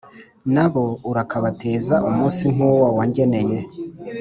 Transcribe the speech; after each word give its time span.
Na 0.53 0.65
bo 0.71 0.83
urakabateza 1.09 1.95
umunsi 2.07 2.43
nk’uwo 2.53 2.87
wangeneye, 2.97 3.59